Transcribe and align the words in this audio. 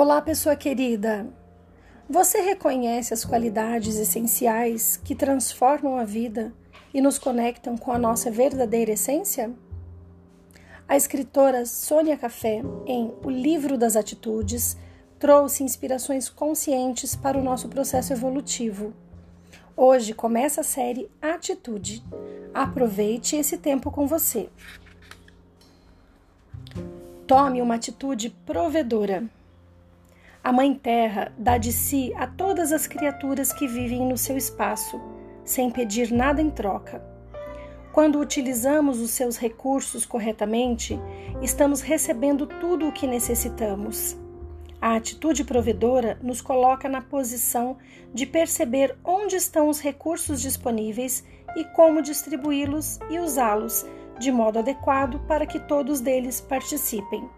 Olá, 0.00 0.22
pessoa 0.22 0.54
querida! 0.54 1.26
Você 2.08 2.40
reconhece 2.40 3.12
as 3.12 3.24
qualidades 3.24 3.96
essenciais 3.96 4.96
que 4.96 5.12
transformam 5.12 5.98
a 5.98 6.04
vida 6.04 6.54
e 6.94 7.00
nos 7.00 7.18
conectam 7.18 7.76
com 7.76 7.90
a 7.90 7.98
nossa 7.98 8.30
verdadeira 8.30 8.92
essência? 8.92 9.52
A 10.86 10.96
escritora 10.96 11.66
Sônia 11.66 12.16
Café, 12.16 12.62
em 12.86 13.12
O 13.24 13.28
Livro 13.28 13.76
das 13.76 13.96
Atitudes, 13.96 14.76
trouxe 15.18 15.64
inspirações 15.64 16.28
conscientes 16.28 17.16
para 17.16 17.36
o 17.36 17.42
nosso 17.42 17.68
processo 17.68 18.12
evolutivo. 18.12 18.94
Hoje 19.76 20.14
começa 20.14 20.60
a 20.60 20.64
série 20.64 21.10
Atitude. 21.20 22.04
Aproveite 22.54 23.34
esse 23.34 23.58
tempo 23.58 23.90
com 23.90 24.06
você. 24.06 24.48
Tome 27.26 27.60
uma 27.60 27.74
atitude 27.74 28.30
provedora. 28.46 29.28
A 30.42 30.52
Mãe 30.52 30.72
Terra 30.74 31.32
dá 31.36 31.58
de 31.58 31.72
si 31.72 32.12
a 32.14 32.26
todas 32.26 32.72
as 32.72 32.86
criaturas 32.86 33.52
que 33.52 33.66
vivem 33.66 34.06
no 34.06 34.16
seu 34.16 34.36
espaço, 34.36 35.00
sem 35.44 35.70
pedir 35.70 36.12
nada 36.12 36.40
em 36.40 36.50
troca. 36.50 37.02
Quando 37.92 38.20
utilizamos 38.20 39.00
os 39.00 39.10
seus 39.10 39.36
recursos 39.36 40.06
corretamente, 40.06 40.98
estamos 41.42 41.80
recebendo 41.80 42.46
tudo 42.46 42.88
o 42.88 42.92
que 42.92 43.06
necessitamos. 43.06 44.16
A 44.80 44.94
atitude 44.94 45.42
provedora 45.42 46.16
nos 46.22 46.40
coloca 46.40 46.88
na 46.88 47.02
posição 47.02 47.76
de 48.14 48.24
perceber 48.24 48.96
onde 49.04 49.34
estão 49.34 49.68
os 49.68 49.80
recursos 49.80 50.40
disponíveis 50.40 51.24
e 51.56 51.64
como 51.64 52.00
distribuí-los 52.00 53.00
e 53.10 53.18
usá-los 53.18 53.84
de 54.20 54.30
modo 54.30 54.60
adequado 54.60 55.18
para 55.26 55.46
que 55.46 55.58
todos 55.58 56.00
deles 56.00 56.40
participem. 56.40 57.28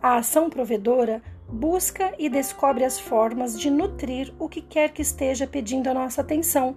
A 0.00 0.16
ação 0.16 0.50
provedora 0.50 1.22
busca 1.48 2.14
e 2.18 2.28
descobre 2.28 2.84
as 2.84 2.98
formas 2.98 3.58
de 3.58 3.70
nutrir 3.70 4.34
o 4.38 4.48
que 4.48 4.60
quer 4.60 4.92
que 4.92 5.02
esteja 5.02 5.46
pedindo 5.46 5.88
a 5.88 5.94
nossa 5.94 6.20
atenção, 6.20 6.76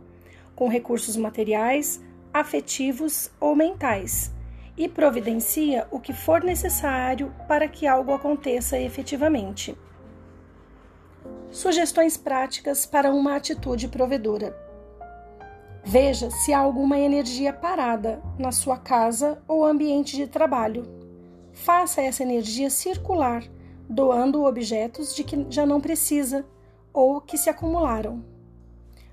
com 0.55 0.67
recursos 0.67 1.15
materiais, 1.15 2.01
afetivos 2.33 3.31
ou 3.39 3.55
mentais, 3.55 4.33
e 4.77 4.87
providencia 4.87 5.87
o 5.89 5.99
que 5.99 6.13
for 6.13 6.43
necessário 6.43 7.33
para 7.47 7.67
que 7.67 7.87
algo 7.87 8.13
aconteça 8.13 8.79
efetivamente. 8.79 9.75
Sugestões 11.49 12.17
práticas 12.17 12.85
para 12.85 13.11
uma 13.11 13.35
atitude 13.35 13.87
provedora. 13.87 14.55
Veja 15.83 16.29
se 16.29 16.53
há 16.53 16.59
alguma 16.59 16.99
energia 16.99 17.53
parada 17.53 18.21
na 18.37 18.51
sua 18.51 18.77
casa 18.77 19.41
ou 19.47 19.65
ambiente 19.65 20.15
de 20.17 20.27
trabalho. 20.27 20.85
Faça 21.53 22.01
essa 22.01 22.21
energia 22.21 22.69
circular 22.69 23.43
doando 23.89 24.43
objetos 24.43 25.15
de 25.15 25.23
que 25.23 25.45
já 25.49 25.65
não 25.65 25.79
precisa 25.79 26.45
ou 26.93 27.21
que 27.21 27.37
se 27.37 27.49
acumularam. 27.49 28.23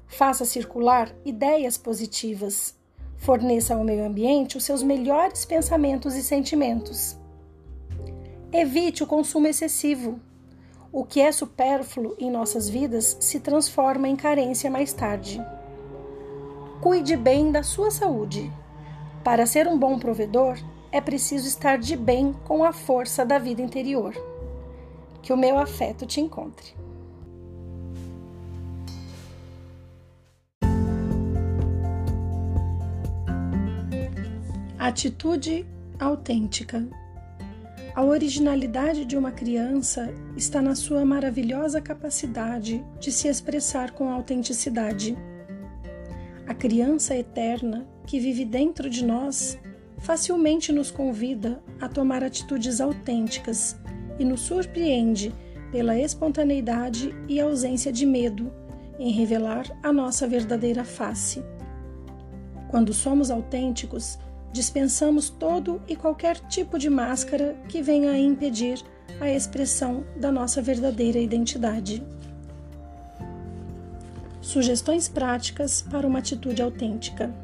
Faça 0.06 0.44
circular 0.44 1.14
ideias 1.24 1.76
positivas. 1.76 2.76
Forneça 3.16 3.74
ao 3.74 3.84
meio 3.84 4.04
ambiente 4.04 4.56
os 4.56 4.64
seus 4.64 4.82
melhores 4.82 5.44
pensamentos 5.44 6.14
e 6.14 6.22
sentimentos. 6.22 7.16
Evite 8.52 9.02
o 9.02 9.06
consumo 9.06 9.46
excessivo. 9.46 10.20
O 10.92 11.04
que 11.04 11.20
é 11.20 11.32
supérfluo 11.32 12.14
em 12.18 12.30
nossas 12.30 12.68
vidas 12.68 13.16
se 13.20 13.40
transforma 13.40 14.08
em 14.08 14.14
carência 14.14 14.70
mais 14.70 14.92
tarde. 14.92 15.44
Cuide 16.80 17.16
bem 17.16 17.50
da 17.50 17.62
sua 17.62 17.90
saúde. 17.90 18.52
Para 19.24 19.46
ser 19.46 19.66
um 19.66 19.78
bom 19.78 19.98
provedor, 19.98 20.56
é 20.92 21.00
preciso 21.00 21.48
estar 21.48 21.78
de 21.78 21.96
bem 21.96 22.32
com 22.44 22.62
a 22.62 22.72
força 22.72 23.24
da 23.24 23.38
vida 23.38 23.60
interior. 23.60 24.14
Que 25.24 25.32
o 25.32 25.38
meu 25.38 25.56
afeto 25.56 26.04
te 26.04 26.20
encontre. 26.20 26.74
Atitude 34.78 35.66
autêntica. 35.98 36.86
A 37.94 38.04
originalidade 38.04 39.06
de 39.06 39.16
uma 39.16 39.32
criança 39.32 40.12
está 40.36 40.60
na 40.60 40.74
sua 40.74 41.06
maravilhosa 41.06 41.80
capacidade 41.80 42.84
de 43.00 43.10
se 43.10 43.26
expressar 43.26 43.92
com 43.92 44.10
autenticidade. 44.10 45.16
A 46.46 46.52
criança 46.52 47.16
eterna 47.16 47.86
que 48.06 48.20
vive 48.20 48.44
dentro 48.44 48.90
de 48.90 49.02
nós 49.02 49.58
facilmente 50.00 50.70
nos 50.70 50.90
convida 50.90 51.62
a 51.80 51.88
tomar 51.88 52.22
atitudes 52.22 52.78
autênticas 52.78 53.74
e 54.18 54.24
nos 54.24 54.40
surpreende 54.40 55.34
pela 55.70 55.98
espontaneidade 55.98 57.14
e 57.28 57.40
ausência 57.40 57.92
de 57.92 58.06
medo 58.06 58.52
em 58.98 59.10
revelar 59.10 59.66
a 59.82 59.92
nossa 59.92 60.26
verdadeira 60.26 60.84
face. 60.84 61.42
Quando 62.68 62.92
somos 62.92 63.30
autênticos, 63.30 64.18
dispensamos 64.52 65.28
todo 65.28 65.82
e 65.88 65.96
qualquer 65.96 66.38
tipo 66.48 66.78
de 66.78 66.88
máscara 66.88 67.56
que 67.68 67.82
venha 67.82 68.10
a 68.10 68.18
impedir 68.18 68.80
a 69.20 69.28
expressão 69.28 70.04
da 70.16 70.30
nossa 70.30 70.62
verdadeira 70.62 71.18
identidade. 71.18 72.02
Sugestões 74.40 75.08
práticas 75.08 75.82
para 75.82 76.06
uma 76.06 76.20
atitude 76.20 76.62
autêntica. 76.62 77.34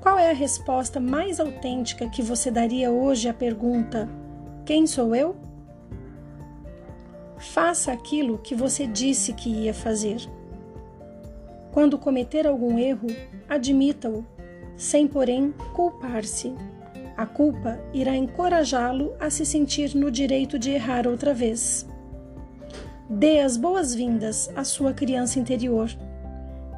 Qual 0.00 0.18
é 0.18 0.30
a 0.30 0.34
resposta 0.34 1.00
mais 1.00 1.40
autêntica 1.40 2.08
que 2.10 2.20
você 2.20 2.50
daria 2.50 2.90
hoje 2.90 3.28
à 3.28 3.32
pergunta: 3.32 4.08
quem 4.64 4.86
sou 4.86 5.14
eu? 5.14 5.36
Faça 7.36 7.92
aquilo 7.92 8.38
que 8.38 8.54
você 8.54 8.86
disse 8.86 9.32
que 9.34 9.50
ia 9.50 9.74
fazer. 9.74 10.16
Quando 11.70 11.98
cometer 11.98 12.46
algum 12.46 12.78
erro, 12.78 13.08
admita-o, 13.48 14.24
sem 14.76 15.06
porém 15.06 15.52
culpar-se. 15.74 16.54
A 17.16 17.26
culpa 17.26 17.78
irá 17.92 18.16
encorajá-lo 18.16 19.12
a 19.20 19.28
se 19.28 19.44
sentir 19.44 19.94
no 19.94 20.10
direito 20.10 20.58
de 20.58 20.70
errar 20.70 21.06
outra 21.06 21.34
vez. 21.34 21.86
Dê 23.08 23.40
as 23.40 23.56
boas-vindas 23.56 24.50
à 24.56 24.64
sua 24.64 24.94
criança 24.94 25.38
interior. 25.38 25.90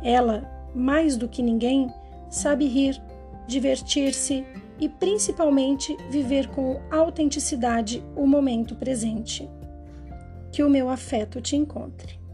Ela, 0.03 0.51
mais 0.75 1.17
do 1.17 1.29
que 1.29 1.41
ninguém, 1.41 1.89
sabe 2.29 2.67
rir, 2.67 3.01
divertir-se, 3.47 4.45
e 4.81 4.89
principalmente 4.89 5.97
viver 6.11 6.49
com 6.49 6.81
autenticidade 6.91 8.05
o 8.15 8.27
momento 8.27 8.75
presente. 8.75 9.49
Que 10.53 10.63
o 10.63 10.71
meu 10.71 10.89
afeto 10.89 11.41
te 11.41 11.57
encontre. 11.57 12.26